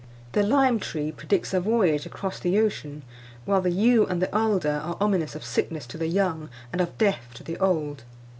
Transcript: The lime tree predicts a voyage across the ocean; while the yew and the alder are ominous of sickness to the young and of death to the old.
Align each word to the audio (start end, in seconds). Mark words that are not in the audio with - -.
The 0.31 0.41
lime 0.41 0.79
tree 0.79 1.11
predicts 1.11 1.53
a 1.53 1.59
voyage 1.59 2.07
across 2.07 2.39
the 2.39 2.57
ocean; 2.57 3.03
while 3.45 3.61
the 3.61 3.69
yew 3.69 4.07
and 4.07 4.19
the 4.19 4.35
alder 4.35 4.81
are 4.83 4.97
ominous 4.99 5.35
of 5.35 5.43
sickness 5.45 5.85
to 5.85 5.97
the 5.99 6.07
young 6.07 6.49
and 6.73 6.81
of 6.81 6.97
death 6.97 7.25
to 7.35 7.43
the 7.43 7.59
old. 7.59 8.03